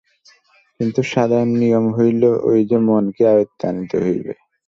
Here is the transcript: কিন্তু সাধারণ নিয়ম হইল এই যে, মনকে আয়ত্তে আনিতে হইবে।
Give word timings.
কিন্তু 0.79 0.99
সাধারণ 1.11 1.49
নিয়ম 1.61 1.85
হইল 1.97 2.21
এই 2.51 2.63
যে, 2.69 2.77
মনকে 2.87 3.23
আয়ত্তে 3.33 3.63
আনিতে 3.69 3.97
হইবে। 4.03 4.33